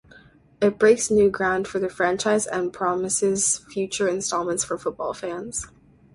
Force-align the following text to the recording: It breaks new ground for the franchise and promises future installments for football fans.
It 0.59 0.79
breaks 0.79 1.11
new 1.11 1.29
ground 1.29 1.67
for 1.67 1.77
the 1.77 1.87
franchise 1.87 2.47
and 2.47 2.73
promises 2.73 3.59
future 3.69 4.07
installments 4.07 4.63
for 4.63 4.75
football 4.79 5.13
fans. 5.13 5.67